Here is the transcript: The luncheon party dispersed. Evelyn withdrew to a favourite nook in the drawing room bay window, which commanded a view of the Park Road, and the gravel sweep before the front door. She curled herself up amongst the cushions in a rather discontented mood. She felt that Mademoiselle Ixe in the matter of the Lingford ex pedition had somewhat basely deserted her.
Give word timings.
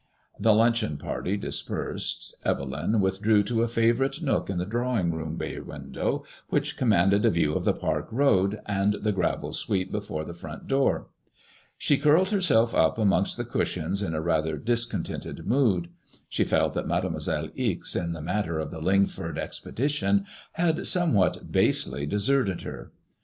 The 0.39 0.55
luncheon 0.55 0.97
party 0.97 1.37
dispersed. 1.37 2.33
Evelyn 2.43 3.01
withdrew 3.01 3.43
to 3.43 3.61
a 3.61 3.67
favourite 3.67 4.19
nook 4.19 4.49
in 4.49 4.57
the 4.57 4.65
drawing 4.65 5.11
room 5.11 5.35
bay 5.37 5.59
window, 5.59 6.23
which 6.49 6.75
commanded 6.75 7.23
a 7.23 7.29
view 7.29 7.53
of 7.53 7.65
the 7.65 7.73
Park 7.73 8.07
Road, 8.09 8.59
and 8.65 8.93
the 8.95 9.11
gravel 9.11 9.53
sweep 9.53 9.91
before 9.91 10.25
the 10.25 10.33
front 10.33 10.67
door. 10.67 11.05
She 11.77 11.99
curled 11.99 12.31
herself 12.31 12.73
up 12.73 12.97
amongst 12.97 13.37
the 13.37 13.45
cushions 13.45 14.01
in 14.01 14.15
a 14.15 14.21
rather 14.21 14.57
discontented 14.57 15.45
mood. 15.45 15.89
She 16.27 16.45
felt 16.45 16.73
that 16.73 16.87
Mademoiselle 16.87 17.49
Ixe 17.53 17.95
in 17.95 18.13
the 18.13 18.21
matter 18.23 18.57
of 18.57 18.71
the 18.71 18.81
Lingford 18.81 19.37
ex 19.37 19.59
pedition 19.59 20.25
had 20.53 20.87
somewhat 20.87 21.51
basely 21.51 22.07
deserted 22.07 22.61
her. 22.61 22.91